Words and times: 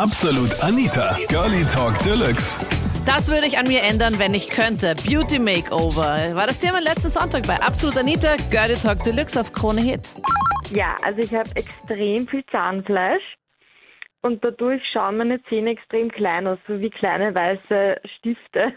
Absolut 0.00 0.48
Anita, 0.64 1.14
Girlie 1.28 1.62
Talk 1.74 1.92
Deluxe. 1.98 2.58
Das 3.04 3.30
würde 3.30 3.46
ich 3.46 3.58
an 3.58 3.66
mir 3.68 3.82
ändern, 3.82 4.18
wenn 4.18 4.32
ich 4.32 4.48
könnte. 4.48 4.94
Beauty 5.06 5.38
Makeover 5.38 6.34
war 6.34 6.46
das 6.46 6.58
Thema 6.58 6.80
letzten 6.80 7.10
Sonntag 7.10 7.46
bei 7.46 7.60
Absolut 7.60 7.98
Anita, 7.98 8.36
Girlie 8.50 8.78
Talk 8.80 9.02
Deluxe 9.02 9.38
auf 9.38 9.52
Krone 9.52 9.82
Hit. 9.82 10.14
Ja, 10.70 10.96
also 11.04 11.20
ich 11.20 11.34
habe 11.34 11.50
extrem 11.54 12.26
viel 12.28 12.42
Zahnfleisch 12.46 13.22
und 14.22 14.42
dadurch 14.42 14.80
schauen 14.90 15.18
meine 15.18 15.42
Zähne 15.50 15.72
extrem 15.72 16.10
klein 16.10 16.46
aus, 16.46 16.58
so 16.66 16.80
wie 16.80 16.88
kleine 16.88 17.34
weiße 17.34 18.00
Stifte. 18.16 18.72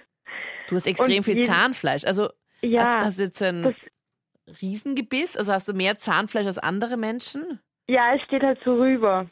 Du 0.68 0.76
hast 0.76 0.88
extrem 0.88 1.20
Und 1.20 1.24
viel 1.24 1.46
Zahnfleisch. 1.46 2.04
Also 2.04 2.32
Ja, 2.60 2.82
hast, 2.82 3.06
hast 3.06 3.20
du 3.20 3.24
jetzt 3.24 3.38
so 3.38 3.46
ein 3.46 3.64
das, 3.64 4.62
Riesengebiss? 4.62 5.38
Also 5.38 5.54
hast 5.54 5.70
du 5.70 5.74
mehr 5.74 5.98
Zahnfleisch 5.98 6.48
als 6.48 6.58
andere 6.58 6.98
Menschen? 6.98 7.62
ja, 7.88 8.14
es 8.14 8.22
steht 8.24 8.44
halt 8.44 8.60
so 8.66 8.74
rüber. 8.74 9.30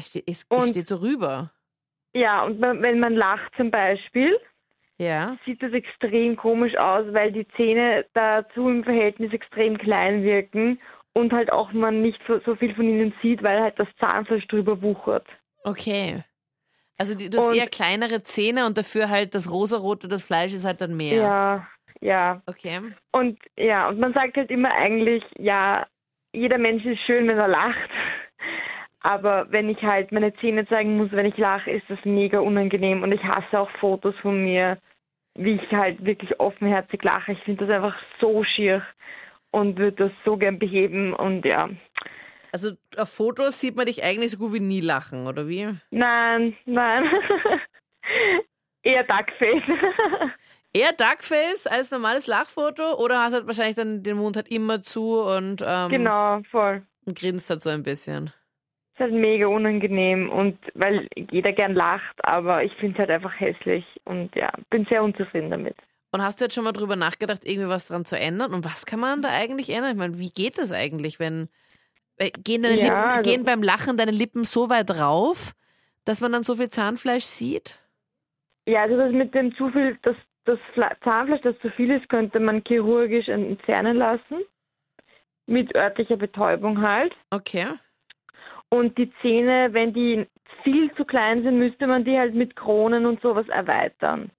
Es 0.00 0.08
steht, 0.08 0.24
es, 0.26 0.38
es 0.38 0.46
Und- 0.48 0.68
steht 0.70 0.86
so 0.86 0.96
rüber. 0.96 1.50
Ja, 2.14 2.42
und 2.44 2.60
wenn 2.60 2.98
man 3.00 3.14
lacht 3.14 3.54
zum 3.56 3.70
Beispiel, 3.70 4.36
Ja. 4.98 5.36
sieht 5.44 5.62
das 5.62 5.72
extrem 5.72 6.36
komisch 6.36 6.74
aus, 6.76 7.04
weil 7.12 7.30
die 7.32 7.46
Zähne 7.56 8.06
dazu 8.14 8.68
im 8.68 8.82
Verhältnis 8.82 9.32
extrem 9.32 9.76
klein 9.78 10.22
wirken 10.22 10.80
und 11.12 11.32
halt 11.32 11.52
auch 11.52 11.72
man 11.72 12.00
nicht 12.02 12.18
so, 12.26 12.40
so 12.46 12.56
viel 12.56 12.74
von 12.74 12.84
ihnen 12.88 13.12
sieht, 13.22 13.42
weil 13.42 13.60
halt 13.60 13.78
das 13.78 13.88
Zahnfleisch 13.98 14.46
drüber 14.48 14.80
wuchert. 14.82 15.26
Okay. 15.64 16.24
Also 16.98 17.14
die, 17.14 17.28
du 17.30 17.38
hast 17.38 17.48
Und- 17.48 17.56
eher 17.56 17.68
kleinere 17.68 18.22
Zähne 18.22 18.64
und 18.66 18.76
dafür 18.78 19.08
halt 19.10 19.34
das 19.34 19.50
rosarote, 19.50 20.08
das 20.08 20.24
Fleisch 20.24 20.52
ist 20.54 20.64
halt 20.64 20.80
dann 20.80 20.96
mehr. 20.96 21.14
Ja, 21.22 21.66
ja. 22.00 22.42
Okay. 22.46 22.80
Und 23.12 23.38
ja, 23.56 23.88
und 23.88 23.98
man 24.00 24.12
sagt 24.14 24.36
halt 24.36 24.50
immer 24.50 24.70
eigentlich, 24.72 25.22
ja, 25.38 25.86
jeder 26.32 26.58
Mensch 26.58 26.84
ist 26.84 27.00
schön, 27.06 27.28
wenn 27.28 27.38
er 27.38 27.48
lacht. 27.48 27.90
Aber 29.02 29.46
wenn 29.50 29.68
ich 29.68 29.82
halt 29.82 30.12
meine 30.12 30.34
Zähne 30.36 30.66
zeigen 30.68 30.96
muss, 30.96 31.10
wenn 31.12 31.26
ich 31.26 31.36
lache, 31.38 31.70
ist 31.70 31.88
das 31.88 31.98
mega 32.04 32.38
unangenehm. 32.40 33.02
Und 33.02 33.12
ich 33.12 33.22
hasse 33.24 33.58
auch 33.58 33.70
Fotos 33.80 34.14
von 34.20 34.42
mir, 34.44 34.78
wie 35.36 35.52
ich 35.54 35.72
halt 35.72 36.04
wirklich 36.04 36.38
offenherzig 36.38 37.02
lache. 37.02 37.32
Ich 37.32 37.38
finde 37.44 37.66
das 37.66 37.74
einfach 37.74 37.96
so 38.20 38.44
schier 38.44 38.82
und 39.52 39.78
würde 39.78 40.08
das 40.08 40.12
so 40.24 40.36
gern 40.36 40.58
beheben. 40.58 41.14
Und 41.14 41.44
ja, 41.46 41.70
Also 42.52 42.72
auf 42.98 43.08
Fotos 43.10 43.58
sieht 43.60 43.74
man 43.76 43.86
dich 43.86 44.04
eigentlich 44.04 44.32
so 44.32 44.38
gut 44.38 44.52
wie 44.52 44.60
nie 44.60 44.80
lachen, 44.82 45.26
oder 45.26 45.48
wie? 45.48 45.68
nein, 45.90 46.56
nein. 46.66 47.04
Eher 48.82 49.04
Duckface. 49.04 49.62
Eher 50.72 50.92
Duckface 50.92 51.66
als 51.66 51.90
normales 51.90 52.26
Lachfoto 52.26 52.94
oder 53.02 53.22
hast 53.22 53.32
halt 53.34 53.46
wahrscheinlich 53.46 53.76
dann 53.76 54.02
den 54.02 54.16
Mund 54.16 54.36
halt 54.36 54.48
immer 54.48 54.80
zu 54.82 55.20
und, 55.20 55.62
ähm, 55.66 55.88
genau, 55.90 56.40
voll. 56.50 56.82
und 57.06 57.18
grinst 57.18 57.50
halt 57.50 57.60
so 57.62 57.70
ein 57.70 57.82
bisschen. 57.82 58.32
Ist 59.00 59.12
halt 59.12 59.20
mega 59.20 59.46
unangenehm 59.46 60.30
und 60.30 60.58
weil 60.74 61.08
jeder 61.30 61.52
gern 61.52 61.74
lacht, 61.74 62.16
aber 62.24 62.62
ich 62.64 62.72
finde 62.74 62.94
es 62.94 62.98
halt 63.00 63.10
einfach 63.10 63.38
hässlich 63.40 63.84
und 64.04 64.34
ja, 64.36 64.52
bin 64.68 64.84
sehr 64.86 65.02
unzufrieden 65.02 65.50
damit. 65.50 65.76
Und 66.12 66.22
hast 66.22 66.40
du 66.40 66.44
jetzt 66.44 66.54
schon 66.54 66.64
mal 66.64 66.72
drüber 66.72 66.96
nachgedacht, 66.96 67.42
irgendwie 67.44 67.68
was 67.68 67.86
dran 67.88 68.04
zu 68.04 68.18
ändern? 68.18 68.52
Und 68.52 68.64
was 68.64 68.84
kann 68.84 69.00
man 69.00 69.22
da 69.22 69.28
eigentlich 69.30 69.70
ändern? 69.70 69.92
Ich 69.92 69.96
meine, 69.96 70.18
wie 70.18 70.30
geht 70.30 70.58
das 70.58 70.72
eigentlich, 70.72 71.20
wenn 71.20 71.48
äh, 72.18 72.30
gehen, 72.30 72.62
deine 72.62 72.76
Ja, 72.76 72.84
Lippen, 72.84 72.96
also- 73.18 73.30
gehen 73.30 73.44
beim 73.44 73.62
Lachen 73.62 73.96
deine 73.96 74.10
Lippen 74.10 74.44
so 74.44 74.68
weit 74.70 74.90
rauf, 74.90 75.52
dass 76.04 76.20
man 76.20 76.32
dann 76.32 76.42
so 76.42 76.56
viel 76.56 76.68
Zahnfleisch 76.68 77.24
sieht? 77.24 77.78
Ja, 78.66 78.82
also 78.82 78.96
das 78.96 79.12
mit 79.12 79.34
dem 79.34 79.54
zu 79.54 79.70
viel, 79.70 79.96
das, 80.02 80.16
das 80.44 80.58
Zahnfleisch, 81.04 81.42
das 81.42 81.58
zu 81.60 81.70
viel 81.70 81.90
ist, 81.92 82.08
könnte 82.08 82.40
man 82.40 82.62
chirurgisch 82.66 83.28
entfernen 83.28 83.96
lassen. 83.96 84.42
Mit 85.46 85.74
örtlicher 85.74 86.16
Betäubung 86.16 86.80
halt. 86.82 87.12
Okay. 87.30 87.66
Und 88.70 88.96
die 88.98 89.12
Zähne, 89.20 89.68
wenn 89.72 89.92
die 89.92 90.26
viel 90.62 90.92
zu 90.94 91.04
klein 91.04 91.42
sind, 91.42 91.58
müsste 91.58 91.86
man 91.86 92.04
die 92.04 92.18
halt 92.18 92.34
mit 92.34 92.56
Kronen 92.56 93.04
und 93.04 93.20
sowas 93.20 93.48
erweitern. 93.48 94.30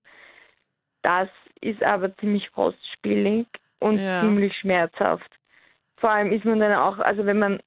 Das 1.03 1.29
ist 1.61 1.83
aber 1.83 2.15
ziemlich 2.17 2.51
kostspielig 2.51 3.45
und 3.79 3.99
Ja. 3.99 4.21
ziemlich 4.21 4.55
schmerzhaft. 4.57 5.29
Vor 5.97 6.11
allem 6.11 6.31
ist 6.31 6.45
man 6.45 6.59
dann 6.59 6.73
auch, 6.73 6.99
also 6.99 7.25
wenn 7.25 7.39
man 7.39 7.59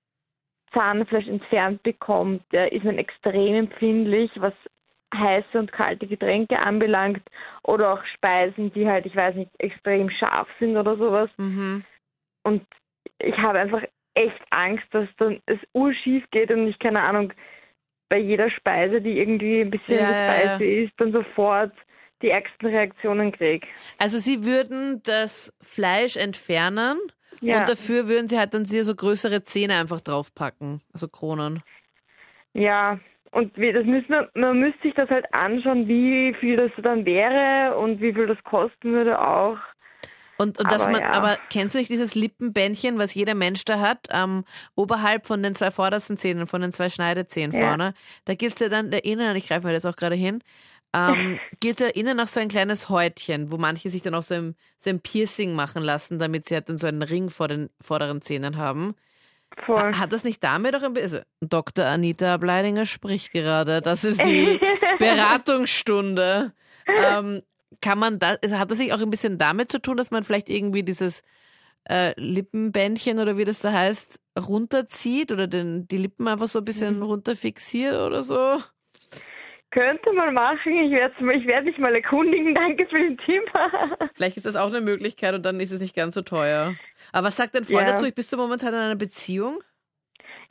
Zahnfleisch 0.72 1.28
entfernt 1.28 1.82
bekommt, 1.82 2.42
ist 2.52 2.84
man 2.84 2.98
extrem 2.98 3.54
empfindlich, 3.54 4.30
was 4.36 4.54
heiße 5.14 5.58
und 5.58 5.70
kalte 5.70 6.06
Getränke 6.06 6.58
anbelangt 6.58 7.22
oder 7.62 7.92
auch 7.92 8.04
Speisen, 8.06 8.72
die 8.72 8.88
halt, 8.88 9.06
ich 9.06 9.14
weiß 9.14 9.36
nicht, 9.36 9.50
extrem 9.58 10.10
scharf 10.10 10.48
sind 10.58 10.76
oder 10.76 10.96
sowas. 10.96 11.30
Mhm. 11.36 11.84
Und 12.42 12.66
ich 13.18 13.36
habe 13.38 13.60
einfach 13.60 13.82
echt 14.14 14.40
Angst, 14.50 14.84
dass 14.90 15.08
dann 15.18 15.40
es 15.46 15.58
urschief 15.72 16.24
geht 16.30 16.50
und 16.50 16.68
ich, 16.68 16.78
keine 16.78 17.02
Ahnung, 17.02 17.32
bei 18.08 18.18
jeder 18.18 18.50
Speise, 18.50 19.00
die 19.00 19.18
irgendwie 19.18 19.60
ein 19.60 19.70
bisschen 19.70 19.98
Ja, 19.98 20.10
ja, 20.12 20.34
ja. 20.44 20.56
spicy 20.56 20.84
ist, 20.84 20.92
dann 20.98 21.12
sofort 21.12 21.72
die 22.22 22.30
ärgsten 22.30 22.68
Reaktionen 22.68 23.32
kriege. 23.32 23.66
Also 23.98 24.18
sie 24.18 24.44
würden 24.44 25.02
das 25.04 25.52
Fleisch 25.60 26.16
entfernen 26.16 26.98
Ja, 27.40 27.60
und 27.60 27.68
dafür 27.68 28.08
würden 28.08 28.28
sie 28.28 28.38
halt 28.38 28.54
dann 28.54 28.64
sehr 28.64 28.84
so 28.84 28.94
größere 28.94 29.44
Zähne 29.44 29.74
einfach 29.78 30.00
draufpacken, 30.00 30.80
also 30.92 31.08
Kronen. 31.08 31.62
ja. 32.52 32.98
Und 33.32 33.56
das 33.58 33.84
müssen 33.84 34.28
man 34.34 34.60
müsste 34.60 34.80
sich 34.82 34.94
das 34.94 35.10
halt 35.10 35.26
anschauen, 35.34 35.88
wie 35.88 36.34
viel 36.38 36.56
das 36.56 36.70
dann 36.82 37.04
wäre 37.04 37.76
und 37.76 38.00
wie 38.00 38.14
viel 38.14 38.28
das 38.28 38.42
kosten 38.44 38.92
würde 38.92 39.20
auch. 39.20 39.58
Und, 40.36 40.58
und 40.58 40.70
dass 40.72 40.82
Aber 40.82 40.92
man, 40.92 41.00
ja. 41.00 41.10
aber 41.12 41.38
kennst 41.50 41.74
du 41.74 41.78
nicht 41.78 41.90
dieses 41.90 42.14
Lippenbändchen, 42.16 42.98
was 42.98 43.14
jeder 43.14 43.34
Mensch 43.34 43.64
da 43.64 43.78
hat, 43.78 44.08
ähm, 44.10 44.44
oberhalb 44.74 45.26
von 45.26 45.42
den 45.42 45.54
zwei 45.54 45.70
vordersten 45.70 46.16
Zähnen, 46.16 46.46
von 46.48 46.60
den 46.60 46.72
zwei 46.72 46.90
Schneidezähnen 46.90 47.56
Ja. 47.56 47.68
vorne? 47.68 47.94
Da 48.24 48.34
gibt's 48.34 48.60
ja 48.60 48.68
dann 48.68 48.90
da 48.90 48.98
innen, 48.98 49.36
ich 49.36 49.46
greife 49.48 49.66
mir 49.66 49.72
das 49.72 49.84
auch 49.86 49.94
gerade 49.96 50.16
hin, 50.16 50.42
ähm, 50.92 51.38
gibt 51.60 51.78
ja 51.80 51.86
innen 51.86 52.16
noch 52.16 52.26
so 52.26 52.40
ein 52.40 52.48
kleines 52.48 52.88
Häutchen, 52.88 53.52
wo 53.52 53.58
manche 53.58 53.90
sich 53.90 54.02
dann 54.02 54.14
auch 54.16 54.22
so 54.24 54.34
ein, 54.34 54.56
so 54.76 54.90
ein 54.90 55.00
Piercing 55.00 55.54
machen 55.54 55.82
lassen, 55.82 56.18
damit 56.18 56.46
sie 56.48 56.54
halt 56.54 56.68
dann 56.68 56.78
so 56.78 56.88
einen 56.88 57.02
Ring 57.02 57.30
vor 57.30 57.46
den 57.46 57.70
vorderen 57.80 58.20
Zähnen 58.20 58.56
haben. 58.56 58.96
Voll. 59.66 59.78
Ha- 59.94 59.98
Hat 60.00 60.12
das 60.12 60.24
nicht 60.24 60.42
damit 60.42 60.74
auch 60.74 60.82
ein 60.82 60.94
bisschen. 60.94 61.18
Also, 61.20 61.24
Dr. 61.40 61.84
Anita 61.86 62.38
Bleidinger 62.38 62.86
spricht 62.86 63.30
gerade. 63.30 63.80
Das 63.82 64.02
ist 64.02 64.20
die 64.20 64.58
Beratungsstunde. 64.98 66.52
Ähm, 66.86 67.42
kann 67.84 67.98
man 67.98 68.18
das, 68.18 68.38
hat 68.50 68.70
das 68.70 68.78
sich 68.78 68.92
auch 68.94 69.00
ein 69.00 69.10
bisschen 69.10 69.36
damit 69.36 69.70
zu 69.70 69.78
tun, 69.80 69.98
dass 69.98 70.10
man 70.10 70.24
vielleicht 70.24 70.48
irgendwie 70.48 70.82
dieses 70.82 71.22
äh, 71.88 72.18
Lippenbändchen 72.18 73.18
oder 73.18 73.36
wie 73.36 73.44
das 73.44 73.60
da 73.60 73.72
heißt, 73.72 74.18
runterzieht 74.38 75.30
oder 75.30 75.46
den, 75.46 75.86
die 75.86 75.98
Lippen 75.98 76.26
einfach 76.26 76.46
so 76.46 76.60
ein 76.60 76.64
bisschen 76.64 77.02
runterfixiert 77.02 77.94
oder 77.94 78.22
so? 78.22 78.58
Könnte 79.70 80.12
man 80.12 80.32
machen. 80.32 80.72
Ich 80.72 80.92
werde 80.92 81.14
ich 81.36 81.46
werd 81.46 81.64
mich 81.64 81.76
mal 81.78 81.94
erkundigen. 81.94 82.54
Danke 82.54 82.86
für 82.86 82.98
den 82.98 83.18
Tipp. 83.18 83.42
Vielleicht 84.14 84.38
ist 84.38 84.46
das 84.46 84.56
auch 84.56 84.68
eine 84.68 84.80
Möglichkeit 84.80 85.34
und 85.34 85.44
dann 85.44 85.60
ist 85.60 85.72
es 85.72 85.80
nicht 85.80 85.94
ganz 85.94 86.14
so 86.14 86.22
teuer. 86.22 86.74
Aber 87.12 87.26
was 87.26 87.36
sagt 87.36 87.54
dein 87.54 87.64
Freund 87.64 87.86
Ja. 87.88 87.92
dazu? 87.92 88.10
Bist 88.14 88.32
du 88.32 88.36
momentan 88.38 88.72
in 88.72 88.80
einer 88.80 88.96
Beziehung? 88.96 89.62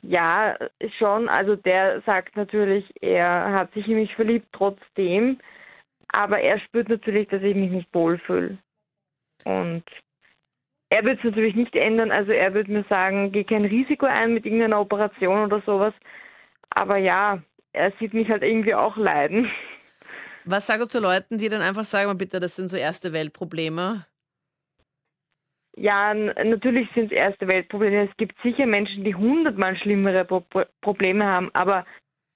Ja, 0.02 0.56
schon. 0.98 1.28
Also 1.28 1.56
der 1.56 2.02
sagt 2.02 2.36
natürlich, 2.36 2.84
er 3.00 3.52
hat 3.52 3.72
sich 3.72 3.88
in 3.88 3.94
mich 3.96 4.14
verliebt 4.14 4.46
trotzdem, 4.52 5.38
aber 6.14 6.40
er 6.40 6.58
spürt 6.60 6.88
natürlich, 6.88 7.28
dass 7.28 7.42
ich 7.42 7.54
mich 7.54 7.70
nicht 7.70 7.88
wohlfühle. 7.94 8.58
Und 9.44 9.84
er 10.90 11.04
wird 11.04 11.18
es 11.18 11.24
natürlich 11.24 11.54
nicht 11.54 11.74
ändern. 11.74 12.10
Also 12.10 12.32
er 12.32 12.54
wird 12.54 12.68
mir 12.68 12.84
sagen, 12.84 13.32
geh 13.32 13.44
kein 13.44 13.64
Risiko 13.64 14.06
ein 14.06 14.34
mit 14.34 14.46
irgendeiner 14.46 14.80
Operation 14.80 15.44
oder 15.44 15.60
sowas. 15.62 15.94
Aber 16.70 16.96
ja, 16.96 17.42
er 17.72 17.92
sieht 17.98 18.14
mich 18.14 18.28
halt 18.28 18.42
irgendwie 18.42 18.74
auch 18.74 18.96
leiden. 18.96 19.50
Was 20.44 20.66
sagst 20.66 20.82
du 20.82 20.88
zu 20.88 21.00
Leuten, 21.00 21.38
die 21.38 21.48
dann 21.48 21.62
einfach 21.62 21.84
sagen, 21.84 22.10
"Oh, 22.10 22.14
bitte, 22.14 22.38
das 22.38 22.54
sind 22.56 22.68
so 22.68 22.76
erste 22.76 23.12
Weltprobleme? 23.12 24.06
Ja, 25.76 26.14
natürlich 26.14 26.88
sind 26.94 27.06
es 27.06 27.12
erste 27.12 27.48
Weltprobleme. 27.48 28.08
Es 28.08 28.16
gibt 28.16 28.40
sicher 28.42 28.66
Menschen, 28.66 29.02
die 29.04 29.14
hundertmal 29.14 29.76
schlimmere 29.76 30.24
Pro- 30.24 30.44
Probleme 30.82 31.24
haben, 31.24 31.50
aber 31.54 31.84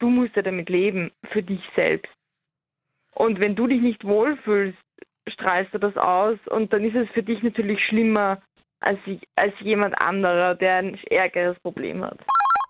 du 0.01 0.09
musst 0.09 0.35
ja 0.35 0.43
damit 0.43 0.69
leben, 0.69 1.13
für 1.31 1.43
dich 1.43 1.61
selbst. 1.77 2.13
Und 3.19 3.41
wenn 3.41 3.57
du 3.57 3.67
dich 3.67 3.81
nicht 3.83 4.05
wohlfühlst, 4.05 4.79
strahlst 5.29 5.75
du 5.75 5.79
das 5.79 5.97
aus 5.97 6.39
und 6.51 6.73
dann 6.73 6.85
ist 6.85 6.95
es 6.95 7.09
für 7.11 7.23
dich 7.23 7.43
natürlich 7.43 7.79
schlimmer 7.87 8.41
als, 8.81 8.99
ich- 9.07 9.27
als 9.35 9.53
jemand 9.61 10.01
anderer, 10.01 10.55
der 10.55 10.77
ein 10.77 10.99
ärgeres 11.11 11.59
Problem 11.61 12.05
hat. 12.05 12.19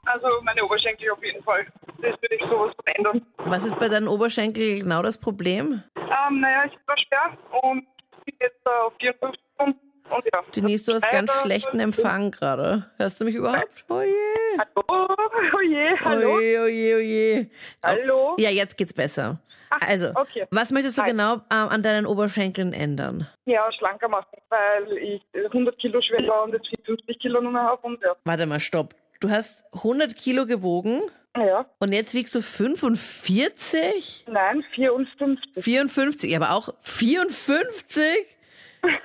Also 0.07 0.27
meine 0.43 0.65
Oberschenkel 0.65 1.11
auf 1.11 1.23
jeden 1.23 1.43
Fall. 1.45 1.67
Das 2.01 2.17
würde 2.23 2.35
ich 2.37 2.41
sowas 2.41 2.73
von 2.75 2.95
ändern. 2.95 3.27
Was 3.45 3.65
ist 3.65 3.79
bei 3.79 3.89
deinen 3.89 4.09
Oberschenkel 4.09 4.81
genau 4.81 5.03
das 5.03 5.19
Problem? 5.21 5.83
Ähm, 5.97 6.41
naja, 6.41 6.65
ich 6.65 6.73
war 6.87 6.97
schwer 6.97 7.61
und 7.63 7.87
bin 8.25 8.35
jetzt 8.41 8.65
äh, 8.65 8.71
auf 8.87 8.95
54 8.99 9.41
Stunden. 9.55 9.79
Und 10.11 10.25
ja. 10.33 10.43
Denise, 10.57 10.87
du 10.87 10.95
hast 10.95 11.11
ganz 11.11 11.31
schlechten 11.43 11.79
Empfang 11.81 12.31
gerade. 12.31 12.87
Hörst 12.97 13.21
du 13.21 13.27
mich 13.27 13.35
überhaupt? 13.35 13.85
Oh 13.91 14.01
je. 14.01 14.15
Hallo, 14.59 14.98
oh 15.55 15.61
je, 15.61 15.97
hallo. 16.01 16.37
Oh 16.37 16.41
je, 16.41 16.59
oh 16.61 16.69
je, 16.69 16.95
oh 16.95 17.01
je. 17.01 17.47
Hallo. 17.83 18.35
Ja, 18.39 18.51
jetzt 18.51 18.77
geht's 18.77 18.93
besser. 18.93 19.39
Also, 19.87 20.11
okay. 20.15 20.47
was 20.51 20.71
möchtest 20.71 20.99
du 20.99 21.03
Hi. 21.03 21.11
genau 21.11 21.35
ähm, 21.35 21.69
an 21.69 21.83
deinen 21.83 22.07
Oberschenkeln 22.07 22.73
ändern? 22.73 23.29
Ja, 23.45 23.71
schlanker 23.73 24.09
machen, 24.09 24.39
weil 24.49 24.97
ich 24.97 25.23
100 25.35 25.79
Kilo 25.79 26.01
schwer 26.01 26.27
war 26.27 26.45
und 26.45 26.55
jetzt 26.55 26.69
50 26.87 27.19
Kilo 27.19 27.41
nur 27.41 27.53
mehr 27.53 27.63
habe 27.63 27.87
und 27.87 28.03
ja. 28.03 28.15
Warte 28.25 28.47
mal, 28.47 28.61
stopp. 28.61 28.95
Du 29.21 29.29
hast 29.31 29.65
100 29.75 30.15
Kilo 30.17 30.47
gewogen 30.47 31.03
Ja. 31.37 31.67
Und 31.81 31.93
jetzt 31.93 32.15
wiegst 32.15 32.35
du 32.35 32.41
45? 32.41 34.25
Nein, 34.29 34.65
54. 34.75 35.63
54, 35.63 36.37
aber 36.37 36.53
auch 36.53 36.71
54? 36.81 38.03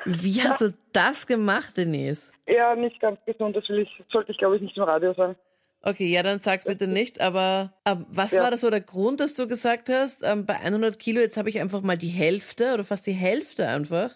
Wie 0.06 0.42
hast 0.44 0.62
du 0.62 0.74
das 0.94 1.28
gemacht, 1.28 1.78
Denise? 1.78 2.32
Ja, 2.48 2.76
nicht 2.76 3.00
ganz 3.00 3.20
gesund. 3.26 3.56
Das 3.56 3.68
will 3.70 3.80
ich, 3.80 4.04
sollte 4.12 4.32
ich, 4.32 4.38
glaube 4.38 4.56
ich, 4.58 4.62
nicht 4.62 4.78
im 4.78 4.84
Radio 4.84 5.14
sagen. 5.14 5.36
Okay, 5.86 6.08
ja, 6.08 6.24
dann 6.24 6.40
sag's 6.40 6.64
bitte 6.64 6.88
nicht. 6.88 7.20
Aber 7.20 7.74
ähm, 7.86 8.06
was 8.10 8.32
Ja. 8.32 8.44
war 8.44 8.52
das 8.52 8.62
so 8.62 8.70
der 8.70 8.80
Grund, 8.82 9.20
dass 9.20 9.34
du 9.36 9.48
gesagt 9.48 9.90
hast, 9.90 10.24
ähm, 10.24 10.46
bei 10.46 10.56
100 10.56 10.98
Kilo, 10.98 11.20
jetzt 11.20 11.36
habe 11.36 11.50
ich 11.50 11.60
einfach 11.60 11.82
mal 11.82 11.98
die 11.98 12.08
Hälfte 12.08 12.74
oder 12.74 12.86
fast 12.86 13.06
die 13.06 13.12
Hälfte 13.12 13.68
einfach? 13.68 14.16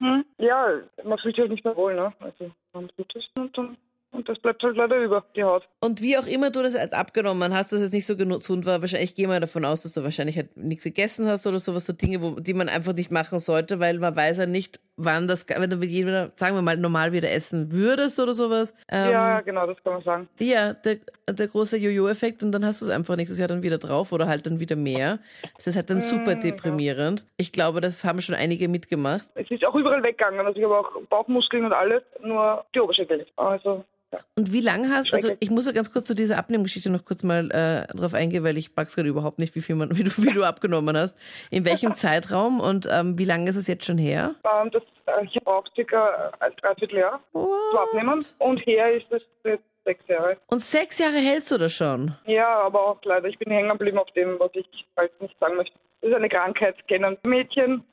Hm? 0.00 0.24
Ja, 0.38 0.80
man 1.04 1.18
fühlt 1.18 1.34
sich 1.34 1.42
halt 1.42 1.50
nicht 1.50 1.64
mehr 1.64 1.76
wohl, 1.76 1.94
ne? 1.94 2.12
Also, 2.20 2.52
man 2.72 2.88
tut 2.96 3.16
es 3.16 3.24
und, 3.36 3.58
dann, 3.58 3.76
und 4.12 4.28
das 4.28 4.38
bleibt 4.38 4.62
halt 4.62 4.76
leider 4.76 4.96
über, 4.96 5.24
die 5.34 5.42
Haut. 5.42 5.68
Und 5.80 6.00
wie 6.00 6.16
auch 6.16 6.26
immer 6.26 6.50
du 6.50 6.62
das 6.62 6.74
jetzt 6.74 6.94
abgenommen 6.94 7.52
hast, 7.52 7.72
dass 7.72 7.80
es 7.80 7.92
nicht 7.92 8.06
so 8.06 8.16
gesund 8.16 8.64
war, 8.64 8.80
wahrscheinlich 8.80 9.16
gehe 9.16 9.26
mal 9.26 9.40
davon 9.40 9.64
aus, 9.64 9.82
dass 9.82 9.94
du 9.94 10.04
wahrscheinlich 10.04 10.36
halt 10.36 10.56
nichts 10.56 10.84
gegessen 10.84 11.26
hast 11.26 11.48
oder 11.48 11.58
sowas, 11.58 11.84
so 11.84 11.92
Dinge, 11.92 12.22
wo, 12.22 12.38
die 12.38 12.54
man 12.54 12.68
einfach 12.68 12.92
nicht 12.94 13.10
machen 13.10 13.40
sollte, 13.40 13.80
weil 13.80 13.98
man 13.98 14.14
weiß 14.14 14.38
ja 14.38 14.46
nicht, 14.46 14.78
wann 14.98 15.26
das, 15.28 15.46
wenn 15.48 15.70
du 15.70 15.76
mit 15.76 15.90
jedem, 15.90 16.30
sagen 16.36 16.54
wir 16.56 16.62
mal, 16.62 16.76
normal 16.76 17.12
wieder 17.12 17.30
essen 17.30 17.72
würdest 17.72 18.20
oder 18.20 18.34
sowas. 18.34 18.74
Ähm, 18.90 19.10
ja, 19.12 19.40
genau, 19.40 19.66
das 19.66 19.82
kann 19.82 19.94
man 19.94 20.02
sagen. 20.02 20.28
Ja, 20.38 20.74
der, 20.74 20.98
der 21.30 21.46
große 21.48 21.78
Jojo-Effekt 21.78 22.42
und 22.42 22.52
dann 22.52 22.64
hast 22.66 22.82
du 22.82 22.86
es 22.86 22.90
einfach 22.90 23.16
nächstes 23.16 23.38
Jahr 23.38 23.48
dann 23.48 23.62
wieder 23.62 23.78
drauf 23.78 24.12
oder 24.12 24.26
halt 24.26 24.46
dann 24.46 24.60
wieder 24.60 24.76
mehr. 24.76 25.20
Das 25.56 25.68
ist 25.68 25.76
halt 25.76 25.88
dann 25.88 26.00
super 26.00 26.34
Mm, 26.36 26.40
deprimierend. 26.40 27.24
Ich 27.36 27.52
glaube, 27.52 27.80
das 27.80 28.04
haben 28.04 28.20
schon 28.20 28.34
einige 28.34 28.68
mitgemacht. 28.68 29.26
Es 29.34 29.50
ist 29.50 29.64
auch 29.64 29.74
überall 29.74 30.02
weggegangen. 30.02 30.44
Also 30.44 30.58
ich 30.58 30.64
habe 30.64 30.76
auch 30.76 30.90
Bauchmuskeln 31.08 31.64
und 31.64 31.72
alles, 31.72 32.02
nur 32.22 32.64
die 32.74 32.80
Oberschenkel. 32.80 33.26
Also, 33.36 33.84
ja. 34.12 34.20
Und 34.36 34.52
wie 34.52 34.60
lange 34.60 34.88
hast, 34.88 35.12
also 35.12 35.28
Schrecklich. 35.28 35.48
ich 35.48 35.54
muss 35.54 35.66
ja 35.66 35.72
ganz 35.72 35.92
kurz 35.92 36.06
zu 36.06 36.14
dieser 36.14 36.38
Abnehmgeschichte 36.38 36.90
noch 36.90 37.04
kurz 37.04 37.22
mal 37.22 37.50
äh, 37.50 37.86
drauf 37.94 38.14
eingehen, 38.14 38.44
weil 38.44 38.56
ich 38.56 38.74
pack's 38.74 38.94
gerade 38.94 39.08
überhaupt 39.08 39.38
nicht, 39.38 39.54
wie 39.54 39.60
viel 39.60 39.74
man, 39.76 39.90
wie 39.98 40.04
du, 40.04 40.10
wie 40.18 40.32
du 40.32 40.44
abgenommen 40.44 40.96
hast. 40.96 41.16
In 41.50 41.64
welchem 41.64 41.94
Zeitraum 41.96 42.60
und 42.60 42.88
ähm, 42.90 43.18
wie 43.18 43.24
lange 43.24 43.50
ist 43.50 43.56
es 43.56 43.66
jetzt 43.66 43.84
schon 43.84 43.98
her? 43.98 44.34
Ähm, 44.44 44.70
das, 44.70 44.82
äh, 45.06 45.24
ich 45.24 45.42
brauche 45.44 45.70
circa 45.74 46.32
ein 46.40 46.52
Dreivierteljahr 46.60 47.20
What? 47.32 47.50
Abnehmen. 47.78 48.24
Und 48.38 48.58
her 48.66 48.94
ist 48.94 49.10
es 49.10 49.22
jetzt 49.44 49.64
sechs 49.84 50.06
Jahre. 50.08 50.36
Und 50.48 50.60
sechs 50.60 50.98
Jahre 50.98 51.16
hältst 51.16 51.50
du 51.50 51.58
das 51.58 51.72
schon? 51.72 52.14
Ja, 52.26 52.48
aber 52.60 52.86
auch 52.86 52.98
leider. 53.04 53.28
Ich 53.28 53.38
bin 53.38 53.52
hängen 53.52 53.70
geblieben 53.70 53.98
auf 53.98 54.10
dem, 54.12 54.38
was 54.38 54.50
ich 54.54 54.66
halt 54.96 55.20
nicht 55.20 55.34
sagen 55.40 55.56
möchte. 55.56 55.74
Das 56.00 56.10
ist 56.10 56.16
eine 56.16 56.28
Krankheit, 56.28 56.76
kennen 56.86 57.16
Mädchen, 57.26 57.84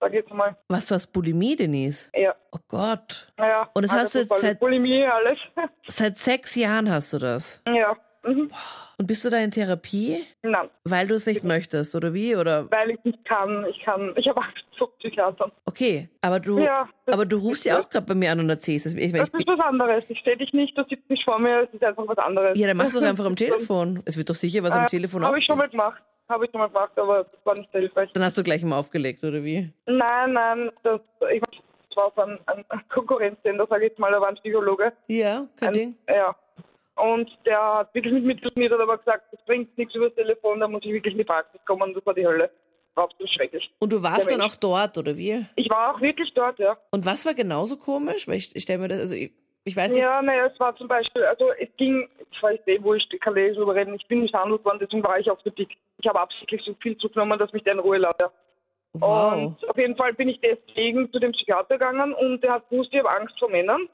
sag 0.00 0.10
ich 0.10 0.14
jetzt 0.16 0.32
mal. 0.32 0.56
Was, 0.68 0.86
du 0.86 0.94
hast 0.94 1.08
Bulimie, 1.08 1.56
Denise? 1.56 2.10
Ja, 2.14 2.34
Oh 2.52 2.58
Gott. 2.68 3.32
naja. 3.38 3.68
Und 3.74 3.82
das 3.84 3.92
hast 3.92 4.14
du 4.14 4.20
jetzt 4.20 4.40
seit- 4.40 4.60
Bulimie, 4.60 5.04
alles. 5.04 5.38
Seit 5.88 6.16
sechs 6.18 6.54
Jahren 6.54 6.90
hast 6.90 7.12
du 7.12 7.18
das. 7.18 7.62
ja. 7.66 7.96
Mhm. 8.24 8.50
Und 8.98 9.06
bist 9.06 9.24
du 9.24 9.30
da 9.30 9.36
in 9.38 9.52
Therapie? 9.52 10.24
Nein, 10.42 10.68
Weil 10.82 11.06
du 11.06 11.14
es 11.14 11.26
nicht 11.26 11.44
möchtest, 11.44 11.94
oder 11.94 12.12
wie? 12.14 12.34
Oder 12.34 12.68
weil 12.72 12.90
ich 12.90 13.04
nicht 13.04 13.24
kann. 13.24 13.64
Ich 13.66 13.78
kann, 13.84 14.12
ich 14.16 14.26
habe 14.26 14.40
Angst 14.40 14.64
vor 14.78 14.90
Psychiatern. 14.98 15.52
okay, 15.66 16.08
aber 16.22 16.40
du, 16.40 16.58
Ja, 16.58 16.88
aber 17.06 17.24
du 17.26 17.36
rufst 17.36 17.66
ja 17.66 17.78
auch 17.78 17.88
gerade 17.88 18.04
bei 18.06 18.14
mir 18.14 18.32
an 18.32 18.40
und 18.40 18.48
erzählst 18.50 18.86
es. 18.86 18.94
Ich, 18.94 19.12
Das 19.12 19.28
ich, 19.28 19.34
ist 19.34 19.46
was 19.46 19.60
anderes. 19.60 20.02
Ich 20.08 20.20
sehe 20.24 20.36
dich 20.36 20.52
nicht, 20.54 20.76
du 20.76 20.82
sitzt 20.88 21.08
nicht 21.08 21.22
vor 21.24 21.38
mir, 21.38 21.68
es 21.68 21.74
ist 21.74 21.84
einfach 21.84 22.02
was 22.08 22.18
anderes. 22.18 22.58
ja, 22.58 22.66
dann 22.66 22.76
machst 22.78 22.94
du 22.96 22.98
es 22.98 23.04
einfach 23.08 23.26
am 23.26 23.36
Telefon. 23.36 24.02
Es 24.06 24.16
wird 24.16 24.28
doch 24.28 24.34
sicher 24.34 24.62
was 24.64 24.72
am 24.72 24.86
Telefon 24.86 25.22
auch. 25.22 25.26
Habe 25.28 25.36
Äh, 25.36 25.40
ich 25.40 25.46
schon 25.46 25.58
mal 25.58 25.68
gemacht. 25.68 26.02
Habe 26.28 26.44
ich 26.44 26.50
schon 26.50 26.60
mal 26.60 26.68
gemacht, 26.68 26.92
aber 26.96 27.24
das 27.24 27.44
war 27.44 27.56
nicht 27.56 27.70
hilfreich. 27.70 28.10
Dann 28.12 28.24
hast 28.24 28.36
du 28.36 28.42
gleich 28.42 28.62
mal 28.64 28.78
aufgelegt, 28.78 29.22
oder 29.22 29.44
wie? 29.44 29.70
Nein, 29.86 30.32
nein, 30.32 30.70
das, 30.82 31.00
ich 31.32 31.42
war 31.96 32.12
so 32.14 32.22
ein, 32.22 32.38
ein 32.46 32.64
Konkurrenzsender, 32.88 33.66
sage 33.68 33.86
ich 33.86 33.90
jetzt 33.90 33.98
mal, 33.98 34.10
da 34.10 34.20
war 34.20 34.28
ein 34.28 34.34
Psychologe. 34.36 34.92
Ja, 35.06 35.46
kein 35.56 35.68
Ein, 35.68 35.74
Ding. 35.74 35.94
ja. 36.08 36.36
Und 36.96 37.30
der 37.44 37.62
hat 37.62 37.94
wirklich 37.94 38.12
mit 38.12 38.24
mir 38.24 38.36
telefoniert, 38.36 38.72
hat 38.72 38.80
aber 38.80 38.98
gesagt, 38.98 39.24
das 39.30 39.44
bringt 39.44 39.76
nichts 39.76 39.94
über 39.94 40.06
das 40.06 40.14
Telefon, 40.14 40.60
da 40.60 40.68
muss 40.68 40.82
ich 40.84 40.92
wirklich 40.92 41.12
in 41.12 41.18
die 41.18 41.24
Praxis 41.24 41.60
kommen, 41.66 41.94
das 41.94 42.04
war 42.06 42.14
die 42.14 42.26
Hölle. 42.26 42.50
War 42.94 43.04
absolut 43.04 43.30
schrecklich. 43.30 43.70
Und 43.78 43.92
du 43.92 44.02
warst 44.02 44.30
dann 44.30 44.40
auch 44.40 44.56
dort, 44.56 44.96
oder 44.96 45.16
wie? 45.16 45.44
Ich 45.56 45.68
war 45.68 45.94
auch 45.94 46.00
wirklich 46.00 46.32
dort, 46.34 46.58
ja. 46.58 46.78
Und 46.90 47.04
was 47.04 47.26
war 47.26 47.34
genauso 47.34 47.76
komisch? 47.76 48.26
Weil 48.26 48.36
ich, 48.36 48.56
ich 48.56 48.62
stelle 48.62 48.78
mir 48.78 48.88
das, 48.88 49.00
also 49.00 49.14
ich, 49.14 49.32
ich 49.66 49.76
weiß 49.76 49.92
nicht. 49.92 50.00
Ja, 50.00 50.22
naja, 50.22 50.46
es 50.46 50.60
war 50.60 50.76
zum 50.76 50.86
Beispiel, 50.86 51.24
also 51.24 51.50
es 51.58 51.68
ging, 51.76 52.08
ich 52.30 52.40
weiß 52.40 52.60
eh 52.66 52.80
wurscht, 52.82 53.12
ich 53.12 53.20
kann 53.20 53.34
nicht 53.34 53.56
drüber 53.56 53.74
reden, 53.74 53.94
ich 53.94 54.06
bin 54.06 54.22
misshandelt 54.22 54.64
worden, 54.64 54.78
deswegen 54.80 55.02
war 55.02 55.18
ich 55.18 55.28
auch 55.28 55.40
so 55.42 55.50
dick. 55.50 55.76
Ich 55.98 56.06
habe 56.06 56.20
absichtlich 56.20 56.62
so 56.64 56.72
viel 56.80 56.96
zugenommen, 56.98 57.36
dass 57.36 57.52
mich 57.52 57.64
der 57.64 57.72
in 57.72 57.80
Ruhe 57.80 58.00
ja. 58.00 58.14
Wow. 58.92 59.32
Und 59.32 59.68
auf 59.68 59.76
jeden 59.76 59.96
Fall 59.96 60.14
bin 60.14 60.28
ich 60.28 60.40
deswegen 60.40 61.10
zu 61.12 61.18
dem 61.18 61.32
Psychiater 61.32 61.78
gegangen 61.78 62.14
und 62.14 62.42
der 62.44 62.52
hat 62.52 62.70
gewusst, 62.70 62.90
ich 62.92 62.98
habe 63.00 63.10
Angst 63.10 63.36
vor 63.40 63.50
Männern. 63.50 63.88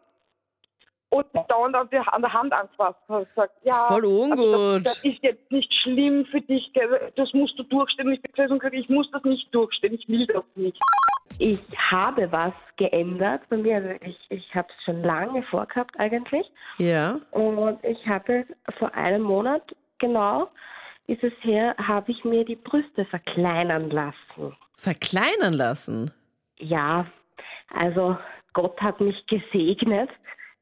Und 1.08 1.26
dauernd 1.48 1.74
an 1.74 1.88
der, 1.90 2.12
an 2.12 2.22
der 2.22 2.32
Hand 2.32 2.52
angefasst 2.52 2.98
und 3.08 3.16
hat 3.16 3.28
gesagt, 3.28 3.54
ja, 3.64 3.86
Voll 3.88 4.04
ungut. 4.04 4.38
Also 4.38 4.78
das, 4.78 4.84
das 4.84 5.04
ist 5.04 5.22
jetzt 5.22 5.50
nicht 5.50 5.72
schlimm 5.82 6.26
für 6.26 6.40
dich, 6.42 6.70
das 7.16 7.32
musst 7.32 7.58
du 7.58 7.62
durchstehen. 7.64 8.08
Und 8.08 8.14
ich 8.14 8.22
bin 8.22 8.32
gesagt, 8.32 8.74
ich 8.74 8.88
muss 8.90 9.10
das 9.10 9.24
nicht 9.24 9.54
durchstehen, 9.54 9.94
ich 9.94 10.06
will 10.08 10.26
das 10.26 10.44
nicht. 10.54 10.78
Ich 11.38 11.60
habe 11.90 12.30
was 12.30 12.52
geändert 12.76 13.42
bei 13.48 13.56
mir. 13.56 13.76
Also 13.76 13.90
ich, 14.02 14.18
ich 14.28 14.54
habe 14.54 14.68
es 14.76 14.84
schon 14.84 15.02
lange 15.02 15.42
vorgehabt 15.44 15.98
eigentlich. 15.98 16.46
Ja. 16.78 17.20
Und 17.30 17.82
ich 17.84 18.06
habe 18.06 18.46
vor 18.78 18.94
einem 18.94 19.22
Monat 19.22 19.62
genau 19.98 20.48
ist 21.06 21.22
es 21.24 21.32
her, 21.42 21.74
habe 21.78 22.12
ich 22.12 22.24
mir 22.24 22.44
die 22.44 22.56
Brüste 22.56 23.04
verkleinern 23.06 23.90
lassen. 23.90 24.56
Verkleinern 24.76 25.52
lassen. 25.52 26.10
Ja, 26.58 27.06
also 27.74 28.16
Gott 28.52 28.80
hat 28.80 29.00
mich 29.00 29.26
gesegnet 29.26 30.10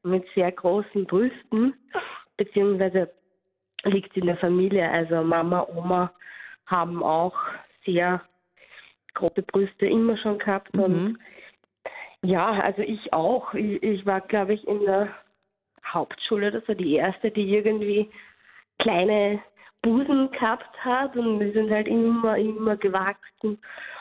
mit 0.03 0.25
sehr 0.33 0.51
großen 0.51 1.05
Brüsten, 1.05 1.73
beziehungsweise 2.37 3.11
liegt 3.83 4.15
in 4.17 4.25
der 4.25 4.37
Familie. 4.37 4.89
Also 4.89 5.23
Mama, 5.23 5.67
Oma 5.75 6.11
haben 6.65 7.03
auch 7.03 7.35
sehr 7.85 8.21
große 9.21 9.43
Brüste 9.43 9.85
immer 9.85 10.17
schon 10.17 10.39
gehabt 10.39 10.75
und 10.77 10.93
Mhm. 10.93 11.17
ja, 12.23 12.49
also 12.51 12.81
ich 12.81 13.13
auch. 13.13 13.53
Ich, 13.53 13.81
ich 13.83 14.05
war, 14.05 14.21
glaube 14.21 14.53
ich, 14.53 14.67
in 14.67 14.79
der 14.85 15.09
Hauptschule 15.85 16.47
oder 16.47 16.61
so 16.67 16.73
die 16.73 16.95
erste, 16.95 17.31
die 17.31 17.55
irgendwie 17.55 18.09
kleine 18.79 19.39
Busen 19.81 20.31
gehabt 20.31 20.83
hat 20.83 21.15
und 21.15 21.39
die 21.39 21.51
sind 21.51 21.71
halt 21.71 21.87
immer, 21.87 22.37
immer 22.37 22.77
gewachsen. 22.77 23.57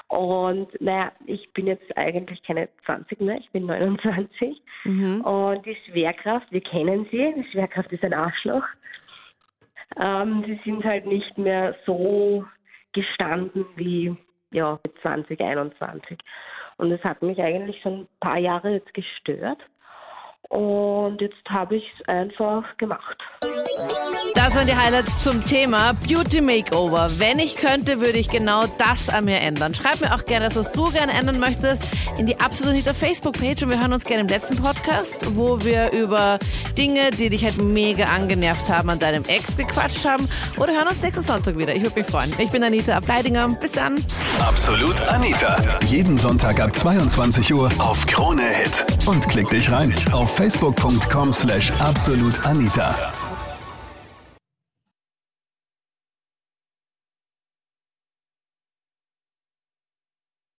Und 0.08 0.69
naja, 0.81 1.12
ich 1.26 1.52
bin 1.52 1.67
jetzt 1.67 1.96
eigentlich 1.96 2.43
keine 2.43 2.69
20 2.84 3.20
mehr, 3.20 3.38
ich 3.38 3.50
bin 3.50 3.67
29. 3.67 4.61
Mhm. 4.84 5.20
Und 5.20 5.64
die 5.64 5.76
Schwerkraft, 5.87 6.50
wir 6.50 6.61
kennen 6.61 7.06
sie, 7.11 7.32
die 7.37 7.50
Schwerkraft 7.50 7.93
ist 7.93 8.05
ein 8.05 8.14
Arschloch. 8.14 8.64
Ähm, 9.96 10.43
die 10.46 10.61
sind 10.64 10.84
halt 10.84 11.06
nicht 11.06 11.38
mehr 11.38 11.75
so 11.87 12.44
gestanden 12.93 13.64
wie 13.76 14.17
ja, 14.51 14.79
mit 14.85 14.95
2021. 15.03 16.19
Und 16.77 16.91
das 16.91 17.03
hat 17.05 17.23
mich 17.23 17.41
eigentlich 17.41 17.81
schon 17.83 18.01
ein 18.01 18.09
paar 18.21 18.39
Jahre 18.39 18.71
jetzt 18.71 18.95
gestört. 18.95 19.59
Und 20.49 21.21
jetzt 21.21 21.49
habe 21.49 21.77
ich 21.77 21.93
es 21.99 22.09
einfach 22.09 22.77
gemacht. 22.77 23.19
Das 24.34 24.55
waren 24.55 24.67
die 24.67 24.77
Highlights 24.77 25.22
zum 25.22 25.44
Thema 25.44 25.93
Beauty 26.06 26.41
Makeover. 26.41 27.10
Wenn 27.19 27.39
ich 27.39 27.56
könnte, 27.56 28.01
würde 28.01 28.19
ich 28.19 28.29
genau 28.29 28.67
das 28.79 29.08
an 29.08 29.25
mir 29.25 29.41
ändern. 29.41 29.75
Schreib 29.75 30.01
mir 30.01 30.15
auch 30.15 30.25
gerne 30.25 30.46
das, 30.46 30.56
was 30.56 30.72
du 30.72 30.91
gerne 30.91 31.13
ändern 31.13 31.39
möchtest, 31.39 31.82
in 32.19 32.27
die 32.27 32.39
Absolut 32.39 32.72
Anita 32.72 32.94
Facebook-Page. 32.94 33.63
Und 33.63 33.70
wir 33.70 33.81
hören 33.81 33.93
uns 33.93 34.05
gerne 34.05 34.22
im 34.22 34.29
letzten 34.29 34.56
Podcast, 34.56 35.34
wo 35.34 35.63
wir 35.63 35.93
über 35.93 36.39
Dinge, 36.77 37.10
die 37.10 37.29
dich 37.29 37.44
halt 37.44 37.60
mega 37.60 38.05
angenervt 38.05 38.69
haben, 38.70 38.91
an 38.91 38.99
deinem 38.99 39.25
Ex 39.25 39.56
gequatscht 39.56 40.05
haben. 40.05 40.29
Oder 40.58 40.72
hören 40.72 40.89
uns 40.89 41.03
nächsten 41.03 41.22
Sonntag 41.22 41.58
wieder. 41.58 41.75
Ich 41.75 41.82
würde 41.82 42.01
mich 42.01 42.06
freuen. 42.06 42.34
Ich 42.39 42.51
bin 42.51 42.63
Anita 42.63 42.96
Ableidinger. 42.96 43.49
Bis 43.60 43.72
dann. 43.72 43.96
Absolut 44.41 45.01
Anita. 45.08 45.56
Jeden 45.87 46.17
Sonntag 46.17 46.60
ab 46.60 46.75
22 46.75 47.53
Uhr 47.53 47.70
auf 47.79 48.06
Krone 48.06 48.43
Hit. 48.43 48.87
Und 49.06 49.29
klick 49.29 49.51
dich 49.51 49.70
rein 49.70 49.94
auf 50.13 50.34
facebook.com 50.37 51.32
slash 51.32 51.72
absolutanita. 51.81 52.94